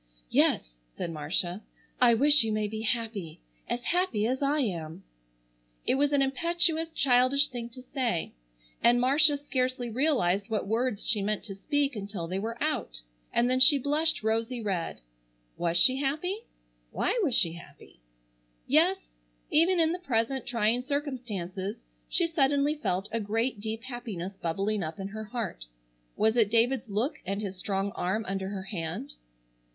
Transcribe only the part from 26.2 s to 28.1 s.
it David's look and his strong